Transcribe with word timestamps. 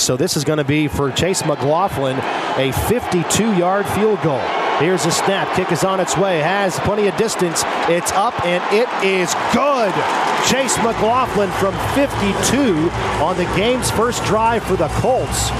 So 0.00 0.16
this 0.16 0.36
is 0.36 0.44
going 0.44 0.58
to 0.58 0.64
be 0.64 0.88
for 0.88 1.10
Chase 1.12 1.44
McLaughlin 1.44 2.16
a 2.16 2.72
52-yard 2.72 3.86
field 3.86 4.20
goal. 4.22 4.40
Here's 4.78 5.04
a 5.04 5.10
snap. 5.10 5.54
Kick 5.54 5.70
is 5.72 5.84
on 5.84 6.00
its 6.00 6.16
way. 6.16 6.38
Has 6.38 6.78
plenty 6.80 7.06
of 7.06 7.16
distance. 7.18 7.62
It's 7.88 8.10
up 8.12 8.34
and 8.46 8.64
it 8.74 8.88
is 9.04 9.34
good. 9.52 9.92
Chase 10.48 10.76
McLaughlin 10.78 11.50
from 11.52 11.74
52 11.94 12.90
on 13.22 13.36
the 13.36 13.44
game's 13.56 13.90
first 13.90 14.24
drive 14.24 14.64
for 14.64 14.76
the 14.76 14.88
Colts. 14.88 15.50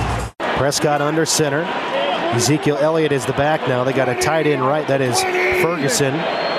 Prescott 0.56 1.02
under 1.02 1.26
center. 1.26 1.62
Ezekiel 2.32 2.78
Elliott 2.78 3.12
is 3.12 3.26
the 3.26 3.32
back 3.34 3.60
now. 3.68 3.84
They 3.84 3.92
got 3.92 4.08
a 4.08 4.14
tight 4.20 4.46
end 4.46 4.62
right. 4.62 4.88
That 4.88 5.02
is 5.02 5.20
Ferguson. 5.62 6.14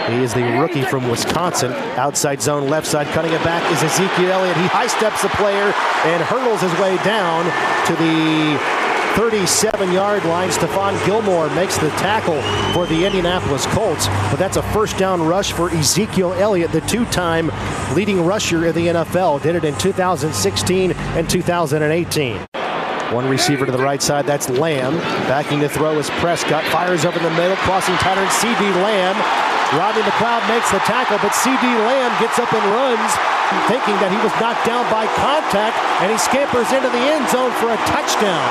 He 0.10 0.24
is 0.24 0.34
the 0.34 0.44
rookie 0.60 0.84
from 0.84 1.10
Wisconsin. 1.10 1.72
Outside 1.98 2.42
zone, 2.42 2.70
left 2.70 2.88
side, 2.88 3.08
cutting 3.08 3.32
it 3.32 3.44
back 3.44 3.64
is 3.72 3.84
Ezekiel 3.84 4.32
Elliott. 4.32 4.58
He 4.58 4.68
high 4.68 4.88
steps 4.88 5.22
the 5.22 5.30
player 5.30 5.74
and 6.06 6.24
hurdles 6.24 6.62
his 6.62 6.74
way 6.80 6.98
down 7.04 7.46
to 7.86 7.94
the 7.96 8.58
37 9.16 9.92
yard 9.92 10.24
line. 10.26 10.50
Stephon 10.50 11.06
Gilmore 11.06 11.50
makes 11.50 11.78
the 11.78 11.90
tackle 11.92 12.42
for 12.74 12.86
the 12.86 13.06
Indianapolis 13.06 13.66
Colts, 13.68 14.08
but 14.30 14.38
that's 14.38 14.58
a 14.58 14.64
first 14.74 14.98
down 14.98 15.22
rush 15.22 15.52
for 15.52 15.70
Ezekiel 15.70 16.34
Elliott, 16.34 16.72
the 16.72 16.82
two 16.82 17.06
time 17.06 17.52
leading 17.94 18.26
rusher 18.26 18.66
in 18.66 18.76
the 18.76 18.88
NFL. 18.88 19.42
Did 19.42 19.56
it 19.56 19.66
in 19.66 19.78
2016 19.78 20.92
and 20.92 21.30
2018. 21.30 22.46
One 23.14 23.28
receiver 23.28 23.66
to 23.66 23.72
the 23.74 23.78
right 23.78 24.02
side, 24.02 24.26
that's 24.26 24.50
Lamb. 24.50 24.96
Backing 25.28 25.60
to 25.60 25.68
throw 25.68 26.00
is 26.00 26.10
Prescott. 26.12 26.64
Fires 26.66 27.04
over 27.04 27.20
the 27.20 27.30
middle, 27.32 27.58
crossing 27.58 27.96
pattern. 27.96 28.26
CeeDee 28.28 28.76
Lamb. 28.82 29.51
Rodney 29.72 30.04
McLeod 30.04 30.44
makes 30.52 30.68
the 30.68 30.84
tackle, 30.84 31.16
but 31.24 31.32
CeeDee 31.32 31.80
Lamb 31.88 32.12
gets 32.20 32.36
up 32.40 32.52
and 32.52 32.66
runs, 32.76 33.12
thinking 33.72 33.96
that 34.04 34.12
he 34.12 34.20
was 34.20 34.36
knocked 34.36 34.68
down 34.68 34.84
by 34.92 35.08
contact, 35.16 35.80
and 36.04 36.12
he 36.12 36.20
scampers 36.20 36.68
into 36.76 36.92
the 36.92 37.00
end 37.00 37.24
zone 37.32 37.56
for 37.56 37.72
a 37.72 37.80
touchdown. 37.88 38.44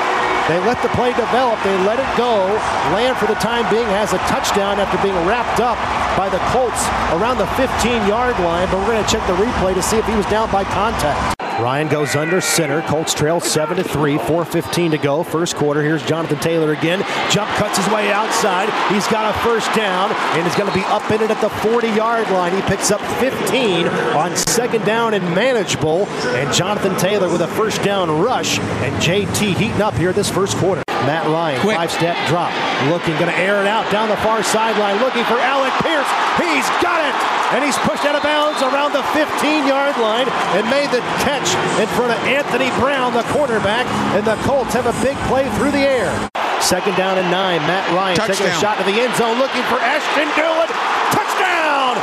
They 0.48 0.56
let 0.64 0.80
the 0.80 0.88
play 0.96 1.12
develop. 1.12 1.60
They 1.60 1.76
let 1.84 2.00
it 2.00 2.08
go. 2.16 2.48
Lamb, 2.96 3.14
for 3.20 3.28
the 3.28 3.36
time 3.36 3.68
being, 3.68 3.86
has 3.92 4.16
a 4.16 4.18
touchdown 4.32 4.80
after 4.80 4.96
being 5.04 5.14
wrapped 5.28 5.60
up 5.60 5.76
by 6.16 6.32
the 6.32 6.40
Colts 6.56 6.88
around 7.12 7.36
the 7.36 7.48
15-yard 7.60 8.40
line, 8.40 8.66
but 8.72 8.80
we're 8.80 8.96
going 8.96 9.04
to 9.04 9.10
check 9.10 9.24
the 9.28 9.36
replay 9.36 9.74
to 9.76 9.82
see 9.82 10.00
if 10.00 10.06
he 10.06 10.16
was 10.16 10.26
down 10.26 10.50
by 10.50 10.64
contact. 10.64 11.39
Ryan 11.60 11.88
goes 11.88 12.16
under 12.16 12.40
center. 12.40 12.80
Colts 12.82 13.12
trail 13.12 13.38
7 13.38 13.76
to 13.76 13.84
3, 13.84 14.16
4.15 14.16 14.92
to 14.92 14.98
go. 14.98 15.22
First 15.22 15.56
quarter. 15.56 15.82
Here's 15.82 16.02
Jonathan 16.02 16.38
Taylor 16.38 16.72
again. 16.72 17.04
Jump 17.30 17.50
cuts 17.50 17.76
his 17.76 17.86
way 17.88 18.10
outside. 18.10 18.70
He's 18.90 19.06
got 19.08 19.34
a 19.34 19.38
first 19.40 19.72
down 19.74 20.10
and 20.10 20.46
is 20.46 20.54
going 20.54 20.68
to 20.68 20.74
be 20.74 20.84
up 20.86 21.10
in 21.10 21.20
it 21.20 21.30
at 21.30 21.40
the 21.42 21.50
40 21.50 21.88
yard 21.88 22.30
line. 22.30 22.54
He 22.54 22.62
picks 22.62 22.90
up 22.90 23.02
15 23.20 23.86
on 23.88 24.34
second 24.36 24.86
down 24.86 25.12
and 25.12 25.22
manageable. 25.34 26.06
And 26.06 26.52
Jonathan 26.54 26.96
Taylor 26.96 27.28
with 27.30 27.42
a 27.42 27.48
first 27.48 27.82
down 27.82 28.22
rush. 28.22 28.58
And 28.58 28.94
JT 29.02 29.56
heating 29.56 29.82
up 29.82 29.94
here 29.94 30.14
this 30.14 30.30
first 30.30 30.56
quarter. 30.56 30.82
Matt 31.08 31.24
Ryan, 31.26 31.60
Quick. 31.60 31.76
five 31.76 31.90
step 31.90 32.16
drop. 32.28 32.52
Looking, 32.92 33.14
going 33.16 33.32
to 33.32 33.40
air 33.40 33.60
it 33.60 33.68
out 33.68 33.88
down 33.90 34.08
the 34.08 34.20
far 34.20 34.42
sideline. 34.42 35.00
Looking 35.00 35.24
for 35.24 35.38
Alec 35.40 35.72
Pierce. 35.84 36.08
He's 36.36 36.68
got 36.84 37.00
it. 37.04 37.14
And 37.56 37.64
he's 37.64 37.76
pushed 37.82 38.04
out 38.06 38.14
of 38.14 38.22
bounds 38.22 38.62
around 38.62 38.92
the 38.94 39.02
15 39.16 39.66
yard 39.66 39.98
line 39.98 40.28
and 40.54 40.62
made 40.70 40.88
the 40.94 41.02
catch 41.26 41.50
in 41.82 41.88
front 41.98 42.12
of 42.14 42.18
Anthony 42.28 42.70
Brown, 42.78 43.12
the 43.12 43.24
quarterback. 43.34 43.86
And 44.14 44.22
the 44.24 44.36
Colts 44.46 44.72
have 44.74 44.86
a 44.86 44.94
big 45.02 45.16
play 45.26 45.50
through 45.58 45.72
the 45.72 45.82
air. 45.82 46.12
Second 46.60 46.94
down 46.96 47.18
and 47.18 47.30
nine. 47.30 47.58
Matt 47.66 47.88
Ryan 47.90 48.14
taking 48.16 48.46
a 48.46 48.54
shot 48.60 48.78
to 48.78 48.84
the 48.84 48.94
end 49.00 49.16
zone 49.16 49.38
looking 49.40 49.64
for 49.66 49.80
Ashton 49.82 50.28
Dulin. 50.38 50.68
Touchdown! 51.10 51.96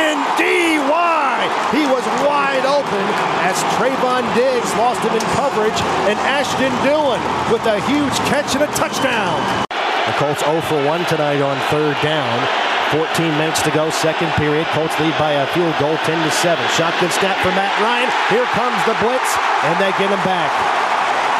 I-N-D-Y! 0.00 1.36
He 1.74 1.84
was 1.86 2.04
wide 2.24 2.64
open 2.64 3.04
as 3.44 3.58
Trevon 3.80 4.28
Diggs 4.36 4.68
lost 4.76 5.00
him 5.00 5.16
in 5.16 5.24
coverage 5.32 5.80
and 6.04 6.20
Ashton 6.28 6.68
Dulin 6.84 7.16
with 7.48 7.64
a 7.64 7.80
huge 7.88 8.12
catch 8.28 8.52
and 8.52 8.60
a 8.60 8.68
touchdown. 8.76 9.40
The 10.04 10.12
Colts 10.20 10.44
0 10.44 10.60
for 10.68 10.76
1 10.84 11.08
tonight 11.08 11.40
on 11.40 11.56
third 11.72 11.96
down. 12.04 12.36
14 12.92 13.08
minutes 13.40 13.64
to 13.64 13.72
go, 13.72 13.88
second 13.88 14.28
period. 14.36 14.68
Colts 14.76 14.92
lead 15.00 15.16
by 15.16 15.32
a 15.32 15.48
field 15.56 15.72
goal, 15.80 15.96
10 16.04 16.12
to 16.12 16.30
7. 16.44 16.60
Shotgun 16.76 17.08
snap 17.08 17.40
for 17.40 17.56
Matt 17.56 17.72
Ryan. 17.80 18.12
Here 18.28 18.44
comes 18.52 18.76
the 18.84 18.92
blitz, 19.00 19.32
and 19.64 19.72
they 19.80 19.96
get 19.96 20.12
him 20.12 20.20
back. 20.28 20.52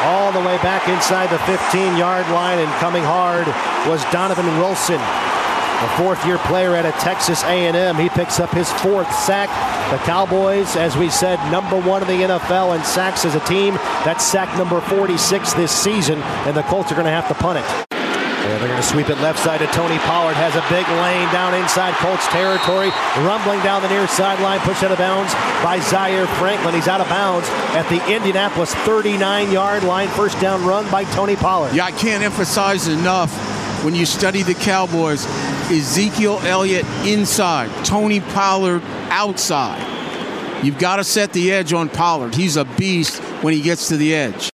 All 0.09 0.33
the 0.33 0.41
way 0.41 0.57
back 0.65 0.89
inside 0.89 1.29
the 1.29 1.37
15-yard 1.45 2.25
line, 2.33 2.57
and 2.57 2.71
coming 2.81 3.03
hard 3.05 3.45
was 3.85 4.01
Donovan 4.09 4.49
Wilson, 4.57 4.97
a 4.97 5.89
fourth-year 5.93 6.39
player 6.49 6.73
at 6.73 6.89
a 6.89 6.91
Texas 6.97 7.43
A&M. 7.43 7.95
He 7.97 8.09
picks 8.09 8.39
up 8.39 8.49
his 8.49 8.73
fourth 8.81 9.13
sack. 9.13 9.53
The 9.91 9.97
Cowboys, 9.97 10.77
as 10.77 10.95
we 10.95 11.09
said, 11.09 11.37
number 11.51 11.77
one 11.77 12.01
in 12.01 12.07
the 12.07 12.23
NFL 12.25 12.77
in 12.77 12.83
sacks 12.85 13.25
as 13.25 13.35
a 13.35 13.41
team. 13.41 13.73
That's 14.05 14.25
sack 14.25 14.57
number 14.57 14.79
46 14.79 15.53
this 15.55 15.69
season, 15.69 16.21
and 16.47 16.55
the 16.55 16.63
Colts 16.63 16.93
are 16.93 16.95
going 16.95 17.05
to 17.07 17.11
have 17.11 17.27
to 17.27 17.33
punt 17.33 17.59
it. 17.59 17.65
Yeah, 17.91 18.57
they're 18.57 18.69
going 18.69 18.81
to 18.81 18.87
sweep 18.87 19.09
it 19.09 19.19
left 19.19 19.39
side 19.39 19.59
to 19.59 19.67
Tony 19.67 19.97
Pollard. 19.99 20.35
Has 20.35 20.55
a 20.55 20.63
big 20.71 20.87
lane 20.87 21.27
down 21.33 21.53
inside 21.53 21.93
Colts 21.95 22.25
territory. 22.27 22.89
Rumbling 23.27 23.59
down 23.63 23.81
the 23.81 23.89
near 23.89 24.07
sideline. 24.07 24.61
Pushed 24.61 24.83
out 24.83 24.93
of 24.93 24.97
bounds 24.97 25.33
by 25.61 25.79
Zaire 25.81 26.25
Franklin. 26.39 26.73
He's 26.73 26.87
out 26.87 27.01
of 27.01 27.09
bounds 27.09 27.49
at 27.75 27.83
the 27.89 27.99
Indianapolis 28.09 28.73
39 28.73 29.51
yard 29.51 29.83
line. 29.83 30.07
First 30.07 30.39
down 30.39 30.65
run 30.65 30.89
by 30.89 31.03
Tony 31.03 31.35
Pollard. 31.35 31.75
Yeah, 31.75 31.83
I 31.83 31.91
can't 31.91 32.23
emphasize 32.23 32.87
enough 32.87 33.31
when 33.83 33.93
you 33.93 34.05
study 34.05 34.41
the 34.41 34.55
Cowboys. 34.55 35.25
Ezekiel 35.71 36.39
Elliott 36.43 36.85
inside, 37.05 37.69
Tony 37.85 38.19
Pollard 38.19 38.81
outside. 39.09 39.87
You've 40.63 40.77
got 40.77 40.97
to 40.97 41.03
set 41.03 41.33
the 41.33 41.51
edge 41.51 41.73
on 41.73 41.89
Pollard. 41.89 42.35
He's 42.35 42.57
a 42.57 42.65
beast 42.65 43.19
when 43.41 43.53
he 43.53 43.61
gets 43.61 43.87
to 43.87 43.97
the 43.97 44.13
edge. 44.13 44.50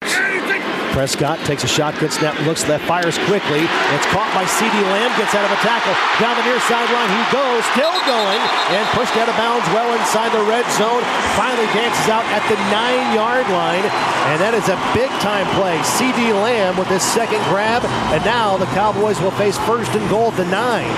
Prescott 0.97 1.37
takes 1.45 1.61
a 1.61 1.69
shotgun 1.69 2.09
snap, 2.09 2.33
looks 2.49 2.65
left, 2.65 2.81
fires 2.89 3.21
quickly. 3.29 3.61
It's 3.93 4.09
caught 4.09 4.33
by 4.33 4.49
CeeDee 4.49 4.81
Lamb, 4.89 5.13
gets 5.13 5.37
out 5.37 5.45
of 5.45 5.53
a 5.53 5.61
tackle. 5.61 5.93
Down 6.17 6.33
the 6.33 6.41
near 6.41 6.57
sideline, 6.65 7.05
he 7.13 7.21
goes, 7.29 7.61
still 7.77 7.93
going, 8.09 8.41
and 8.73 8.81
pushed 8.97 9.13
out 9.13 9.29
of 9.29 9.37
bounds 9.37 9.61
well 9.77 9.93
inside 9.93 10.33
the 10.33 10.41
red 10.49 10.65
zone. 10.73 11.05
Finally 11.37 11.69
dances 11.77 12.09
out 12.09 12.25
at 12.33 12.41
the 12.49 12.57
nine-yard 12.73 13.45
line, 13.53 13.85
and 14.33 14.41
that 14.41 14.57
is 14.57 14.65
a 14.73 14.77
big-time 14.97 15.45
play. 15.53 15.77
CeeDee 15.85 16.33
Lamb 16.33 16.73
with 16.81 16.89
his 16.89 17.05
second 17.05 17.45
grab, 17.53 17.85
and 18.09 18.25
now 18.25 18.57
the 18.57 18.65
Cowboys 18.73 19.21
will 19.21 19.37
face 19.37 19.61
first 19.69 19.93
and 19.93 20.09
goal 20.09 20.33
at 20.33 20.37
the 20.41 20.49
nine. 20.49 20.89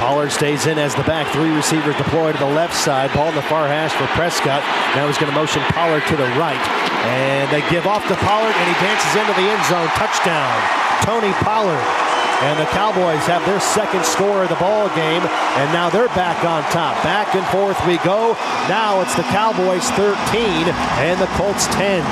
Pollard 0.00 0.32
stays 0.32 0.64
in 0.64 0.80
as 0.80 0.94
the 0.94 1.04
back. 1.04 1.28
Three 1.36 1.52
receivers 1.52 1.96
deploy 1.96 2.32
to 2.32 2.38
the 2.38 2.48
left 2.48 2.72
side. 2.72 3.12
Ball 3.12 3.28
in 3.28 3.34
the 3.36 3.44
far 3.44 3.68
hash 3.68 3.92
for 3.92 4.08
Prescott. 4.16 4.64
Now 4.96 5.06
he's 5.06 5.20
going 5.20 5.32
to 5.32 5.36
motion 5.36 5.60
Pollard 5.68 6.02
to 6.08 6.16
the 6.16 6.28
right. 6.40 6.83
And 7.04 7.50
they 7.52 7.60
give 7.68 7.86
off 7.86 8.06
to 8.08 8.16
Pollard, 8.16 8.56
and 8.56 8.66
he 8.68 8.76
dances 8.80 9.12
into 9.16 9.34
the 9.36 9.46
end 9.46 9.64
zone. 9.68 9.88
Touchdown. 9.94 10.56
Tony 11.04 11.32
Pollard. 11.44 11.84
And 12.42 12.58
the 12.58 12.66
Cowboys 12.76 13.24
have 13.30 13.44
their 13.46 13.60
second 13.60 14.04
score 14.04 14.42
of 14.42 14.48
the 14.48 14.56
ball 14.56 14.88
game, 14.96 15.22
and 15.22 15.72
now 15.72 15.88
they're 15.88 16.12
back 16.12 16.44
on 16.44 16.62
top. 16.72 16.98
Back 17.04 17.34
and 17.34 17.46
forth 17.46 17.78
we 17.86 17.96
go. 17.98 18.34
Now 18.68 19.00
it's 19.00 19.14
the 19.14 19.22
Cowboys 19.30 19.88
13 19.92 20.18
and 21.00 21.20
the 21.20 21.30
Colts 21.38 21.66
10. 21.68 22.04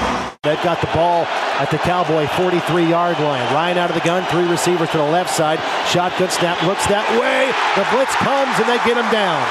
They've 0.43 0.63
got 0.63 0.81
the 0.81 0.91
ball 0.95 1.27
at 1.59 1.71
the 1.71 1.79
Cowboy 1.79 2.27
43 2.39 2.89
yard 2.89 3.19
line. 3.21 3.45
Ryan 3.53 3.79
out 3.79 3.91
of 3.91 3.97
the 3.97 4.07
gun, 4.07 4.25
three 4.31 4.49
receivers 4.49 4.91
to 4.91 4.99
the 4.99 5.11
left 5.11 5.31
side. 5.31 5.59
Shotgun 5.87 6.31
snap 6.31 6.63
looks 6.67 6.87
that 6.87 7.07
way. 7.19 7.51
The 7.77 7.87
blitz 7.91 8.15
comes 8.23 8.55
and 8.63 8.67
they 8.71 8.79
get 8.87 8.97
him 8.97 9.11
down. 9.11 9.43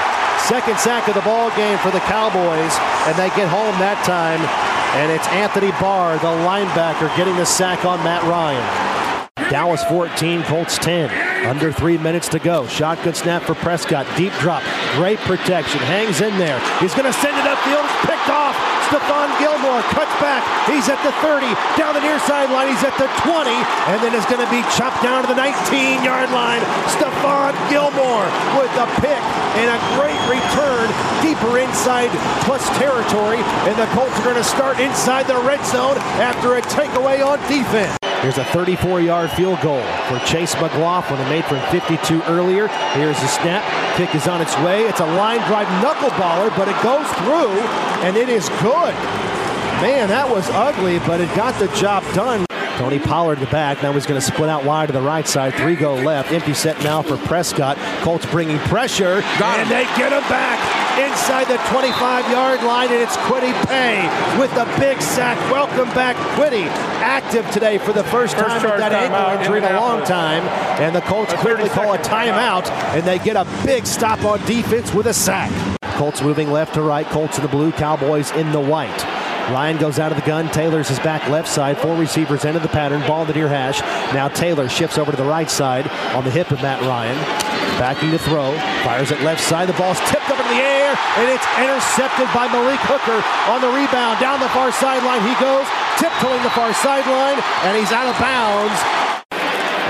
Second 0.48 0.80
sack 0.80 1.08
of 1.08 1.14
the 1.14 1.22
ball 1.22 1.52
game 1.56 1.78
for 1.80 1.92
the 1.92 2.02
Cowboys, 2.10 2.74
and 3.06 3.14
they 3.16 3.30
get 3.38 3.48
home 3.48 3.78
that 3.78 4.02
time. 4.04 4.42
And 4.94 5.10
it's 5.10 5.28
Anthony 5.30 5.72
Barr, 5.80 6.18
the 6.18 6.28
linebacker, 6.46 7.16
getting 7.16 7.38
the 7.38 7.46
sack 7.46 7.86
on 7.86 8.04
Matt 8.04 8.24
Ryan. 8.24 9.50
Dallas 9.50 9.84
14, 9.86 10.44
Colts 10.44 10.78
10. 10.80 11.31
Under 11.42 11.72
three 11.74 11.98
minutes 11.98 12.30
to 12.30 12.40
go. 12.40 12.68
Shotgun 12.68 13.14
snap 13.14 13.42
for 13.42 13.56
Prescott. 13.56 14.06
Deep 14.16 14.32
drop. 14.38 14.62
Great 14.94 15.18
protection. 15.26 15.82
Hangs 15.82 16.22
in 16.22 16.38
there. 16.38 16.62
He's 16.78 16.94
going 16.94 17.10
to 17.10 17.18
send 17.18 17.34
it 17.34 17.46
upfield. 17.50 17.82
It's 17.82 18.06
picked 18.06 18.30
off. 18.30 18.54
Stephon 18.86 19.32
Gilmore 19.42 19.82
cuts 19.90 20.14
back. 20.22 20.46
He's 20.70 20.86
at 20.86 21.02
the 21.02 21.10
30. 21.26 21.50
Down 21.82 21.98
the 21.98 22.04
near 22.06 22.20
sideline. 22.30 22.70
He's 22.70 22.84
at 22.86 22.94
the 23.02 23.10
20. 23.26 23.50
And 23.90 23.98
then 24.06 24.14
it's 24.14 24.30
going 24.30 24.44
to 24.44 24.52
be 24.54 24.62
chopped 24.78 25.02
down 25.02 25.26
to 25.26 25.28
the 25.28 25.40
19 25.40 26.06
yard 26.06 26.30
line. 26.30 26.62
Stephon 26.94 27.58
Gilmore 27.74 28.30
with 28.62 28.72
a 28.78 28.88
pick 29.02 29.24
and 29.58 29.68
a 29.74 29.80
great 29.98 30.22
return 30.30 30.94
deeper 31.26 31.58
inside 31.58 32.14
plus 32.46 32.62
territory. 32.78 33.42
And 33.66 33.74
the 33.82 33.90
Colts 33.98 34.14
are 34.22 34.24
going 34.24 34.38
to 34.38 34.46
start 34.46 34.78
inside 34.80 35.26
the 35.26 35.42
red 35.42 35.66
zone 35.66 35.98
after 36.22 36.56
a 36.56 36.62
takeaway 36.62 37.26
on 37.26 37.42
defense. 37.50 37.98
Here's 38.22 38.38
a 38.38 38.44
34-yard 38.44 39.32
field 39.32 39.60
goal 39.62 39.82
for 40.08 40.20
Chase 40.20 40.54
McLaughlin, 40.62 41.20
who 41.20 41.28
made 41.28 41.44
from 41.44 41.60
52 41.72 42.22
earlier. 42.24 42.68
Here's 42.94 43.20
the 43.20 43.28
snap. 43.28 43.64
Kick 43.98 44.14
is 44.14 44.28
on 44.28 44.42
its 44.42 44.56
way. 44.58 44.84
It's 44.84 45.00
a 45.00 45.06
line 45.06 45.40
drive 45.48 45.66
knuckleballer, 45.82 46.56
but 46.56 46.68
it 46.68 46.80
goes 46.84 47.08
through, 47.18 47.58
and 48.06 48.16
it 48.16 48.30
is 48.30 48.48
good. 48.62 48.94
Man, 49.82 50.10
that 50.10 50.30
was 50.30 50.48
ugly, 50.52 51.00
but 51.00 51.20
it 51.20 51.36
got 51.36 51.58
the 51.58 51.68
job 51.76 52.04
done. 52.14 52.46
Tony 52.82 52.98
Pollard 52.98 53.38
the 53.38 53.46
back. 53.46 53.84
Now 53.84 53.94
he's 53.94 54.08
going 54.08 54.20
to 54.20 54.26
split 54.26 54.50
out 54.50 54.66
wide 54.66 54.88
to 54.88 54.92
the 54.92 55.02
right 55.02 55.28
side. 55.28 55.54
Three 55.54 55.76
go 55.76 55.94
left. 55.94 56.32
Empty 56.32 56.56
set 56.56 56.82
now 56.82 57.04
for 57.04 57.16
Prescott. 57.16 57.78
Colts 58.02 58.26
bringing 58.26 58.58
pressure. 58.58 59.22
Got 59.38 59.60
and 59.60 59.68
him. 59.68 59.70
they 59.70 59.84
get 60.00 60.12
him 60.12 60.28
back 60.28 60.58
inside 60.98 61.44
the 61.44 61.58
25-yard 61.70 62.64
line, 62.64 62.90
and 62.90 63.00
it's 63.00 63.16
Kwity 63.18 63.54
Paye 63.68 64.02
with 64.40 64.50
the 64.56 64.66
big 64.80 65.00
sack. 65.00 65.38
Welcome 65.52 65.94
back, 65.94 66.16
Quiddy. 66.36 66.66
Active 67.04 67.48
today 67.52 67.78
for 67.78 67.94
the 67.94 68.04
first, 68.06 68.36
First 68.36 68.48
time 68.48 68.64
with 68.64 68.80
that 68.80 68.94
ankle 68.94 69.40
injury 69.40 69.60
in 69.60 69.76
a 69.76 69.80
long 69.80 70.04
time. 70.04 70.42
And 70.82 70.96
the 70.96 71.02
Colts 71.02 71.36
quickly 71.36 71.70
call 71.70 71.94
a 71.94 72.00
timeout, 72.00 72.68
and 72.96 73.04
they 73.04 73.20
get 73.20 73.36
a 73.36 73.46
big 73.64 73.86
stop 73.86 74.26
on 74.26 74.44
defense 74.48 74.92
with 74.92 75.06
a 75.06 75.14
sack. 75.14 75.52
Colts 75.98 76.24
moving 76.24 76.52
left 76.52 76.74
to 76.74 76.82
right. 76.82 77.06
Colts 77.06 77.38
in 77.38 77.44
the 77.44 77.50
blue, 77.50 77.72
Cowboys 77.72 78.32
in 78.32 78.52
the 78.52 78.60
white. 78.60 79.06
Ryan 79.50 79.78
goes 79.78 80.00
out 80.00 80.12
of 80.12 80.18
the 80.18 80.26
gun. 80.26 80.50
Taylor's 80.50 80.88
his 80.88 81.00
back 81.00 81.28
left 81.30 81.48
side. 81.48 81.78
Four 81.78 81.96
receivers 81.96 82.46
into 82.46 82.60
the 82.60 82.68
pattern. 82.68 83.02
Ball 83.08 83.26
to 83.26 83.34
near 83.34 83.50
hash. 83.50 83.82
Now 84.14 84.28
Taylor 84.28 84.70
shifts 84.70 84.98
over 84.98 85.12
to 85.12 85.18
the 85.18 85.26
right 85.26 85.50
side 85.50 85.88
on 86.16 86.24
the 86.24 86.32
hip 86.32 86.52
of 86.52 86.62
Matt 86.62 86.82
Ryan. 86.84 87.18
Backing 87.80 88.12
to 88.12 88.20
throw. 88.20 88.54
Fires 88.84 89.12
it 89.12 89.22
left 89.22 89.42
side. 89.42 89.68
The 89.68 89.74
ball's 89.74 90.00
tipped 90.08 90.30
up 90.30 90.40
in 90.40 90.48
the 90.54 90.62
air, 90.62 90.94
and 91.18 91.28
it's 91.28 91.48
intercepted 91.58 92.28
by 92.34 92.48
Malik 92.48 92.80
Hooker 92.86 93.20
on 93.52 93.60
the 93.60 93.72
rebound. 93.74 94.20
Down 94.20 94.40
the 94.40 94.50
far 94.50 94.72
sideline 94.72 95.22
he 95.26 95.34
goes, 95.42 95.66
tiptoeing 95.98 96.44
the 96.44 96.54
far 96.54 96.74
sideline, 96.74 97.42
and 97.66 97.78
he's 97.78 97.92
out 97.92 98.08
of 98.08 98.16
bounds. 98.20 98.78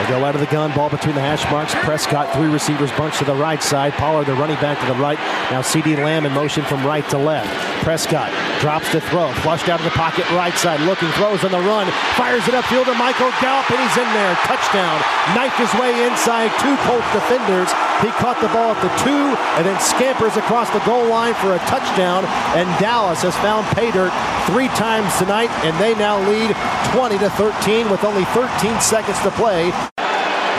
They 0.01 0.07
go 0.07 0.25
out 0.25 0.33
of 0.33 0.41
the 0.41 0.47
gun, 0.47 0.73
ball 0.73 0.89
between 0.89 1.13
the 1.13 1.21
hash 1.21 1.45
marks. 1.51 1.75
Prescott, 1.75 2.33
three 2.33 2.47
receivers 2.47 2.91
bunched 2.93 3.19
to 3.19 3.25
the 3.25 3.35
right 3.35 3.61
side. 3.61 3.93
Pollard, 3.93 4.25
the 4.25 4.33
running 4.33 4.57
back 4.57 4.79
to 4.79 4.85
the 4.87 4.97
right. 4.97 5.19
Now 5.51 5.61
CeeDee 5.61 5.97
Lamb 5.97 6.25
in 6.25 6.33
motion 6.33 6.65
from 6.65 6.83
right 6.83 7.07
to 7.09 7.19
left. 7.19 7.53
Prescott 7.83 8.31
drops 8.61 8.91
to 8.93 9.01
throw, 9.01 9.33
flushed 9.41 9.67
out 9.69 9.81
of 9.81 9.85
the 9.85 9.97
pocket 9.97 10.23
right 10.37 10.53
side, 10.53 10.79
looking, 10.85 11.09
throws 11.17 11.43
on 11.43 11.49
the 11.49 11.59
run, 11.65 11.89
fires 12.13 12.45
it 12.47 12.53
upfield 12.53 12.85
to 12.85 12.93
Michael 12.93 13.33
Gallup, 13.41 13.65
and 13.73 13.81
he's 13.81 13.97
in 13.97 14.05
there. 14.13 14.35
Touchdown. 14.45 15.01
Knifed 15.33 15.57
his 15.57 15.73
way 15.81 15.89
inside 16.05 16.53
two 16.61 16.77
Colts 16.85 17.09
defenders. 17.11 17.73
He 18.05 18.13
caught 18.21 18.37
the 18.39 18.47
ball 18.53 18.77
at 18.77 18.81
the 18.85 18.93
two 19.01 19.33
and 19.57 19.65
then 19.65 19.79
scampers 19.81 20.37
across 20.37 20.69
the 20.69 20.79
goal 20.85 21.09
line 21.09 21.33
for 21.35 21.55
a 21.55 21.59
touchdown. 21.65 22.23
And 22.53 22.69
Dallas 22.79 23.21
has 23.23 23.35
found 23.37 23.65
pay 23.73 23.89
dirt 23.89 24.13
three 24.45 24.69
times 24.77 25.09
tonight, 25.17 25.49
and 25.65 25.73
they 25.81 25.95
now 25.95 26.21
lead 26.29 26.55
20 26.93 27.17
to 27.17 27.29
13 27.31 27.89
with 27.89 28.03
only 28.03 28.25
13 28.25 28.79
seconds 28.79 29.19
to 29.21 29.31
play. 29.31 29.73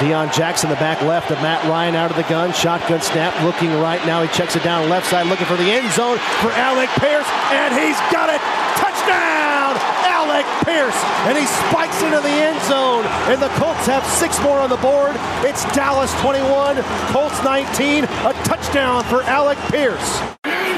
Deon 0.03 0.35
Jackson, 0.35 0.69
the 0.69 0.75
back 0.83 1.01
left 1.03 1.31
of 1.31 1.39
Matt 1.43 1.63
Ryan 1.71 1.95
out 1.95 2.11
of 2.11 2.17
the 2.17 2.25
gun. 2.25 2.53
Shotgun 2.53 3.01
snap, 3.01 3.41
looking 3.45 3.71
right. 3.79 4.05
Now 4.05 4.21
he 4.21 4.27
checks 4.35 4.57
it 4.57 4.65
down 4.65 4.89
left 4.89 5.07
side, 5.07 5.29
looking 5.29 5.47
for 5.47 5.55
the 5.55 5.71
end 5.71 5.89
zone 5.93 6.19
for 6.43 6.51
Alec 6.59 6.91
Pierce, 6.99 7.29
and 7.55 7.71
he's 7.71 7.95
got 8.11 8.27
it. 8.27 8.43
Touchdown! 8.83 9.79
Alec 10.11 10.45
Pierce, 10.67 10.99
and 11.31 11.39
he 11.39 11.47
spikes 11.47 12.03
into 12.03 12.19
the 12.19 12.35
end 12.35 12.61
zone. 12.67 13.07
And 13.31 13.41
the 13.41 13.47
Colts 13.55 13.87
have 13.87 14.05
six 14.19 14.43
more 14.43 14.59
on 14.59 14.71
the 14.71 14.77
board. 14.79 15.15
It's 15.47 15.63
Dallas 15.71 16.13
21, 16.21 16.83
Colts 17.15 17.41
19. 17.45 18.03
A 18.03 18.33
touchdown 18.43 19.05
for 19.05 19.23
Alec 19.23 19.59
Pierce. 19.71 20.19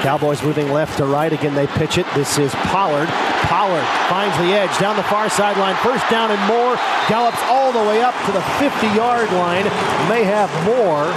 Cowboys 0.04 0.42
moving 0.42 0.70
left 0.70 0.98
to 0.98 1.06
right. 1.06 1.32
Again, 1.32 1.54
they 1.54 1.66
pitch 1.66 1.96
it. 1.96 2.04
This 2.14 2.36
is 2.36 2.52
Pollard. 2.68 3.08
Pollard 3.46 3.84
finds 4.08 4.36
the 4.38 4.52
edge 4.52 4.76
down 4.78 4.96
the 4.96 5.02
far 5.04 5.28
sideline. 5.28 5.76
First 5.76 6.08
down 6.10 6.30
and 6.30 6.40
more. 6.46 6.76
Gallops 7.08 7.42
all 7.44 7.72
the 7.72 7.82
way 7.88 8.02
up 8.02 8.14
to 8.26 8.32
the 8.32 8.40
50-yard 8.60 9.30
line. 9.32 9.64
May 10.08 10.24
have 10.24 10.50
more. 10.64 11.12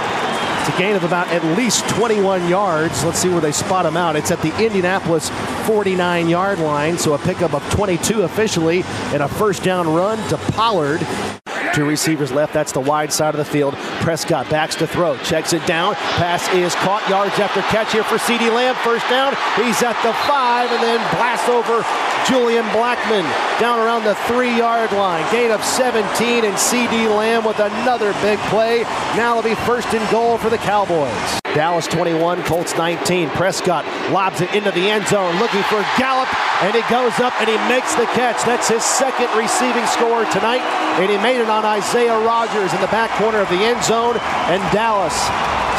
It's 0.60 0.76
a 0.76 0.78
gain 0.78 0.96
of 0.96 1.04
about 1.04 1.28
at 1.28 1.42
least 1.56 1.88
21 1.88 2.48
yards. 2.48 3.02
Let's 3.04 3.18
see 3.18 3.30
where 3.30 3.40
they 3.40 3.52
spot 3.52 3.86
him 3.86 3.96
out. 3.96 4.16
It's 4.16 4.30
at 4.30 4.42
the 4.42 4.54
Indianapolis 4.62 5.30
49-yard 5.30 6.58
line, 6.58 6.98
so 6.98 7.14
a 7.14 7.18
pickup 7.18 7.54
of 7.54 7.62
22 7.70 8.22
officially 8.22 8.82
and 9.12 9.22
a 9.22 9.28
first 9.28 9.62
down 9.62 9.88
run 9.88 10.18
to 10.28 10.36
Pollard. 10.52 11.00
Two 11.74 11.84
receivers 11.84 12.32
left. 12.32 12.52
That's 12.52 12.72
the 12.72 12.80
wide 12.80 13.12
side 13.12 13.34
of 13.34 13.38
the 13.38 13.44
field. 13.44 13.74
Prescott 14.00 14.50
backs 14.50 14.74
to 14.76 14.86
throw. 14.86 15.16
Checks 15.18 15.52
it 15.52 15.64
down. 15.66 15.94
Pass 15.94 16.48
is 16.52 16.74
caught. 16.76 17.08
Yards 17.08 17.38
after 17.38 17.60
catch 17.62 17.92
here 17.92 18.04
for 18.04 18.16
CeeDee 18.16 18.52
Lamb. 18.52 18.74
First 18.76 19.08
down. 19.08 19.34
He's 19.56 19.82
at 19.82 20.00
the 20.02 20.12
five 20.26 20.70
and 20.70 20.82
then 20.82 20.98
blast 21.14 21.48
over 21.48 21.82
Julian 22.28 22.64
Blackmon 22.76 23.24
down 23.58 23.78
around 23.78 24.04
the 24.04 24.14
three 24.28 24.54
yard 24.56 24.92
line. 24.92 25.24
Gain 25.32 25.50
of 25.50 25.64
17 25.64 26.44
and 26.44 26.54
CeeDee 26.54 27.08
Lamb 27.08 27.42
with 27.42 27.58
another 27.58 28.12
big 28.20 28.38
play. 28.50 28.82
Now 29.16 29.38
it'll 29.38 29.48
be 29.48 29.56
first 29.64 29.88
and 29.94 30.10
goal 30.10 30.36
for 30.36 30.50
the 30.50 30.58
Cowboys. 30.58 31.40
Dallas 31.54 31.86
21, 31.86 32.42
Colts 32.44 32.76
19. 32.76 33.30
Prescott 33.30 33.84
lobs 34.12 34.42
it 34.42 34.54
into 34.54 34.70
the 34.72 34.90
end 34.90 35.06
zone 35.08 35.34
looking 35.38 35.62
for 35.64 35.80
Gallup 35.96 36.28
and 36.62 36.74
he 36.74 36.82
goes 36.90 37.18
up 37.18 37.32
and 37.40 37.48
he 37.48 37.56
makes 37.66 37.94
the 37.94 38.04
catch. 38.12 38.44
That's 38.44 38.68
his 38.68 38.84
second 38.84 39.28
receiving 39.36 39.86
score 39.86 40.24
tonight 40.26 40.62
and 41.00 41.10
he 41.10 41.16
made 41.18 41.40
it 41.40 41.48
on 41.48 41.64
Isaiah 41.64 42.18
Rodgers 42.20 42.74
in 42.74 42.80
the 42.82 42.92
back 42.92 43.10
corner 43.18 43.38
of 43.38 43.48
the 43.48 43.64
end 43.64 43.82
zone 43.82 44.18
and 44.52 44.60
Dallas 44.70 45.16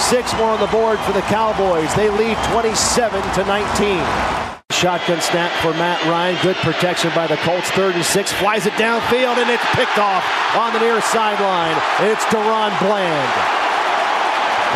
six 0.09 0.33
more 0.33 0.49
on 0.49 0.59
the 0.59 0.67
board 0.67 0.97
for 0.99 1.11
the 1.11 1.21
Cowboys. 1.29 1.93
They 1.93 2.09
lead 2.09 2.37
27 2.51 3.21
to 3.35 3.45
19. 3.45 4.58
Shotgun 4.79 5.19
snap 5.19 5.51
for 5.59 5.75
Matt 5.75 5.99
Ryan. 6.07 6.39
Good 6.39 6.55
protection 6.63 7.11
by 7.11 7.27
the 7.27 7.35
Colts. 7.43 7.67
Third 7.75 7.99
and 7.99 8.05
six. 8.05 8.31
Flies 8.31 8.63
it 8.63 8.71
downfield 8.79 9.35
and 9.35 9.51
it's 9.51 9.67
picked 9.75 9.99
off 9.99 10.23
on 10.55 10.71
the 10.71 10.79
near 10.79 11.03
sideline. 11.03 11.75
It's 12.07 12.23
DaRon 12.31 12.71
Bland. 12.79 13.33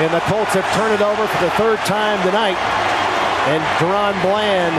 And 0.03 0.11
the 0.11 0.19
Colts 0.27 0.59
have 0.59 0.67
turned 0.75 0.91
it 0.91 0.99
over 0.99 1.23
for 1.23 1.39
the 1.39 1.51
third 1.55 1.79
time 1.87 2.19
tonight. 2.27 2.59
And 3.47 3.63
DaRon 3.79 4.11
Bland 4.27 4.75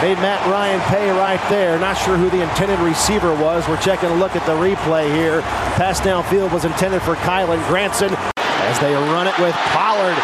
made 0.00 0.16
Matt 0.24 0.40
Ryan 0.48 0.80
pay 0.88 1.10
right 1.10 1.42
there. 1.50 1.78
Not 1.78 2.00
sure 2.00 2.16
who 2.16 2.30
the 2.30 2.40
intended 2.40 2.80
receiver 2.80 3.34
was. 3.36 3.68
We're 3.68 3.82
checking 3.82 4.08
a 4.08 4.14
look 4.16 4.36
at 4.36 4.46
the 4.46 4.56
replay 4.56 5.12
here. 5.12 5.42
Pass 5.76 6.00
downfield 6.00 6.50
was 6.50 6.64
intended 6.64 7.02
for 7.02 7.14
Kylen 7.28 7.60
Granson 7.68 8.16
as 8.38 8.80
they 8.80 8.94
run 8.94 9.28
it 9.28 9.36
with 9.36 9.54
Pollard. 9.76 10.16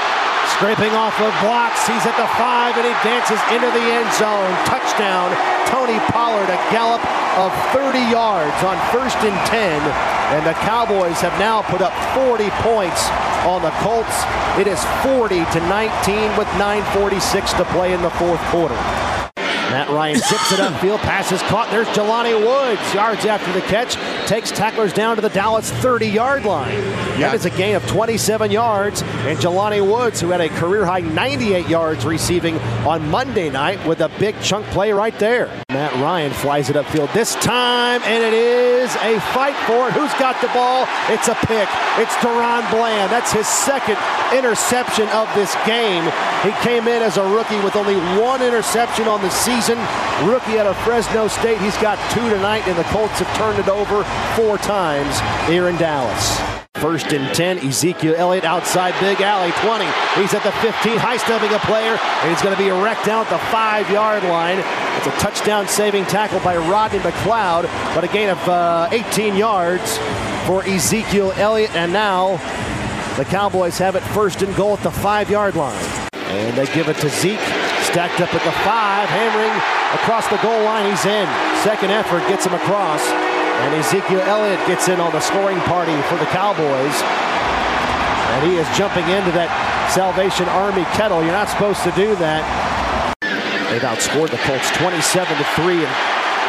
Scraping 0.57 0.97
off 0.97 1.21
of 1.21 1.29
blocks. 1.45 1.87
He's 1.87 2.07
at 2.09 2.17
the 2.17 2.27
five 2.41 2.73
and 2.81 2.87
he 2.89 2.95
dances 3.05 3.37
into 3.53 3.69
the 3.77 3.87
end 3.93 4.09
zone. 4.17 4.49
Touchdown. 4.65 5.29
Tony 5.69 6.01
Pollard, 6.09 6.49
a 6.49 6.57
gallop 6.73 7.05
of 7.37 7.53
30 7.77 7.99
yards 8.09 8.57
on 8.65 8.81
first 8.89 9.19
and 9.21 9.37
10. 9.47 9.83
And 10.33 10.47
the 10.47 10.55
Cowboys 10.65 11.21
have 11.21 11.39
now 11.39 11.61
put 11.61 11.83
up 11.83 11.93
40 12.17 12.49
points 12.65 13.05
on 13.45 13.61
the 13.61 13.71
Colts. 13.85 14.25
It 14.57 14.67
is 14.67 14.83
40 15.05 15.45
to 15.45 15.61
19 15.69 16.39
with 16.39 16.49
9.46 16.57 17.59
to 17.59 17.65
play 17.77 17.93
in 17.93 18.01
the 18.01 18.11
fourth 18.17 18.41
quarter. 18.49 18.81
Matt 19.69 19.91
Ryan 19.91 20.17
zips 20.17 20.53
it 20.53 20.61
upfield, 20.61 20.99
passes 21.01 21.43
caught. 21.43 21.69
There's 21.71 21.89
Jelani 21.89 22.39
Woods, 22.39 22.95
yards 22.95 23.27
after 23.27 23.53
the 23.53 23.61
catch, 23.67 23.97
takes 24.27 24.51
tacklers 24.51 24.93
down 24.93 25.17
to 25.17 25.23
the 25.23 25.31
Dallas 25.31 25.71
30-yard 25.71 26.45
line. 26.45 26.75
Yeah. 26.75 27.31
That 27.31 27.35
is 27.35 27.45
a 27.45 27.51
gain 27.51 27.77
of 27.77 27.87
27 27.87 28.51
yards, 28.51 29.03
and 29.03 29.39
Jelani 29.39 29.87
Woods, 29.87 30.21
who 30.21 30.31
had 30.31 30.41
a 30.41 30.49
career-high 30.49 31.01
98 31.01 31.69
yards 31.69 32.05
receiving 32.05 32.59
on 32.87 33.09
Monday 33.09 33.51
night, 33.51 33.85
with 33.87 34.01
a 34.01 34.09
big 34.19 34.39
chunk 34.41 34.67
play 34.67 34.93
right 34.93 35.17
there. 35.19 35.47
Matt 35.71 35.93
Ryan 35.95 36.33
flies 36.33 36.71
it 36.71 36.77
upfield 36.77 37.13
this 37.13 37.35
time, 37.37 38.03
and 38.05 38.23
it 38.25 38.33
is 38.33 38.95
a 38.97 39.21
fight 39.33 39.57
for 39.67 39.89
it. 39.89 39.93
Who's 39.93 40.13
got 40.15 40.41
the 40.41 40.49
ball? 40.49 40.87
It's 41.09 41.29
a 41.29 41.35
pick. 41.47 41.69
It's 41.99 42.15
DaRon 42.17 42.69
Bland. 42.71 43.13
That's 43.13 43.33
his 43.33 43.47
second 43.47 43.99
interception 44.35 45.09
of 45.11 45.33
this 45.35 45.55
game. 45.67 46.05
He 46.43 46.51
came 46.63 46.89
in 46.89 47.03
as 47.03 47.17
a 47.17 47.25
rookie 47.29 47.61
with 47.61 47.77
only 47.77 47.97
one 48.21 48.43
interception 48.43 49.07
on 49.09 49.23
the 49.23 49.31
season. 49.31 49.79
Rookie 50.25 50.59
out 50.59 50.67
of 50.67 50.77
Fresno 50.79 51.29
State. 51.29 51.61
He's 51.61 51.77
got 51.79 51.99
two 52.11 52.29
tonight, 52.31 52.67
and 52.67 52.77
the 52.77 52.85
Colts 52.85 53.19
have 53.21 53.37
turned 53.37 53.59
it 53.59 53.69
over 53.69 54.05
four 54.37 54.59
times 54.59 55.19
here 55.49 55.69
in 55.69 55.77
Dallas. 55.77 56.41
First 56.77 57.13
and 57.13 57.35
10, 57.35 57.59
Ezekiel 57.67 58.15
Elliott 58.17 58.45
outside 58.45 58.95
Big 59.01 59.23
Alley, 59.23 59.51
20. 59.65 59.85
He's 60.21 60.35
at 60.35 60.43
the 60.43 60.53
15, 60.61 60.99
high 60.99 61.17
stepping 61.17 61.53
a 61.55 61.59
player, 61.61 61.97
and 61.97 62.31
he's 62.31 62.43
going 62.43 62.55
to 62.55 62.63
be 62.63 62.71
wrecked 62.71 63.07
down 63.07 63.25
at 63.25 63.31
the 63.31 63.39
five 63.51 63.89
yard 63.91 64.23
line. 64.25 64.59
It's 64.99 65.07
a 65.07 65.19
touchdown 65.19 65.69
saving 65.69 66.05
tackle 66.05 66.41
by 66.41 66.57
Rodney 66.57 66.99
McLeod, 66.99 67.65
but 67.95 68.05
a 68.05 68.09
gain 68.09 68.29
of 68.29 68.39
uh, 68.49 68.89
18 68.93 69.37
yards 69.37 69.97
for 70.47 70.63
Ezekiel 70.65 71.33
Elliott, 71.37 71.75
and 71.75 71.93
now 71.93 72.37
the 73.17 73.25
Cowboys 73.25 73.79
have 73.79 73.97
it 73.97 74.03
first 74.13 74.43
and 74.43 74.55
goal 74.55 74.75
at 74.75 74.83
the 74.83 74.91
five 74.91 75.31
yard 75.31 75.57
line. 75.57 75.83
And 76.13 76.57
they 76.59 76.67
give 76.75 76.89
it 76.89 76.97
to 76.99 77.09
Zeke, 77.09 77.41
stacked 77.89 78.21
up 78.21 78.35
at 78.35 78.45
the 78.45 78.53
five, 78.61 79.09
hammering 79.09 79.57
across 79.97 80.29
the 80.29 80.37
goal 80.39 80.63
line. 80.65 80.91
He's 80.91 81.07
in. 81.07 81.27
Second 81.65 81.91
effort 81.91 82.21
gets 82.29 82.45
him 82.45 82.53
across. 82.53 83.01
And 83.65 83.75
Ezekiel 83.75 84.21
Elliott 84.21 84.61
gets 84.67 84.89
in 84.89 85.01
on 85.01 85.13
the 85.13 85.21
scoring 85.21 85.59
party 85.65 85.97
for 86.09 86.17
the 86.17 86.29
Cowboys. 86.35 86.97
And 88.37 88.45
he 88.45 88.57
is 88.59 88.69
jumping 88.77 89.09
into 89.09 89.33
that 89.33 89.49
Salvation 89.89 90.45
Army 90.53 90.85
kettle. 90.93 91.23
You're 91.23 91.33
not 91.33 91.49
supposed 91.49 91.83
to 91.85 91.93
do 91.93 92.15
that. 92.21 92.45
They've 93.73 93.83
outscored 93.83 94.31
the 94.31 94.41
Colts 94.45 94.71
27 94.77 95.37
to 95.37 95.47
3 95.57 95.85
and 95.85 95.95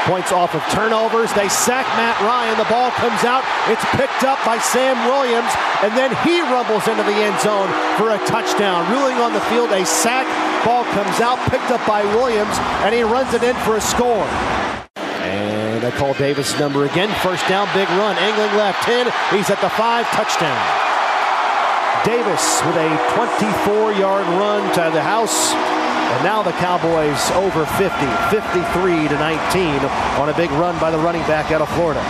points 0.08 0.32
off 0.32 0.56
of 0.56 0.64
turnovers. 0.72 1.32
They 1.34 1.50
sack 1.50 1.84
Matt 2.00 2.16
Ryan. 2.24 2.56
The 2.58 2.70
ball 2.72 2.92
comes 2.96 3.24
out. 3.28 3.44
It's 3.68 3.84
picked 3.96 4.24
up 4.24 4.40
by 4.48 4.58
Sam 4.60 4.96
Williams, 5.04 5.52
and 5.84 5.92
then 5.96 6.16
he 6.24 6.40
rumbles 6.48 6.88
into 6.88 7.04
the 7.04 7.18
end 7.24 7.36
zone 7.44 7.68
for 8.00 8.16
a 8.16 8.20
touchdown. 8.26 8.88
Ruling 8.92 9.20
on 9.20 9.34
the 9.34 9.44
field, 9.52 9.72
a 9.72 9.86
sack. 9.86 10.26
Ball 10.64 10.84
comes 10.96 11.20
out, 11.20 11.38
picked 11.52 11.72
up 11.72 11.86
by 11.86 12.04
Williams, 12.16 12.56
and 12.88 12.96
he 12.96 13.04
runs 13.04 13.34
it 13.34 13.44
in 13.44 13.56
for 13.68 13.76
a 13.76 13.82
score. 13.82 14.26
And 15.78 15.86
they 15.86 15.92
call 15.92 16.16
Davis 16.16 16.58
number 16.58 16.86
again. 16.86 17.08
First 17.22 17.48
down, 17.48 17.68
big 17.72 17.88
run. 17.90 18.18
Angling 18.18 18.58
left, 18.58 18.82
10. 18.82 19.06
He's 19.30 19.52
at 19.52 19.62
the 19.62 19.70
5, 19.70 20.08
touchdown. 20.08 20.58
Davis 22.04 22.66
with 22.66 22.78
a 22.78 22.90
24-yard 23.14 24.26
run 24.42 24.74
to 24.74 24.90
the 24.92 25.04
house. 25.04 25.54
And 25.54 26.24
now 26.24 26.42
the 26.42 26.54
Cowboys 26.54 27.30
over 27.38 27.68
50, 27.78 27.94
53 28.34 29.08
to 29.08 29.14
19 29.22 29.86
on 30.18 30.30
a 30.30 30.34
big 30.34 30.50
run 30.58 30.80
by 30.80 30.90
the 30.90 30.98
running 30.98 31.22
back 31.28 31.52
out 31.52 31.62
of 31.62 31.70
Florida. 31.76 32.02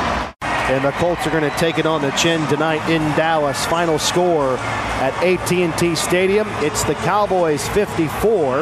And 0.71 0.85
the 0.85 0.91
Colts 0.91 1.27
are 1.27 1.31
going 1.31 1.43
to 1.43 1.57
take 1.57 1.77
it 1.77 1.85
on 1.85 2.01
the 2.01 2.11
chin 2.11 2.47
tonight 2.47 2.89
in 2.89 3.01
Dallas. 3.17 3.65
Final 3.65 3.99
score 3.99 4.55
at 5.03 5.13
AT&T 5.21 5.95
Stadium. 5.95 6.47
It's 6.59 6.85
the 6.85 6.95
Cowboys 6.95 7.67
54 7.67 8.59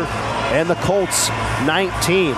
and 0.56 0.68
the 0.68 0.76
Colts 0.82 1.30
19. 1.68 2.38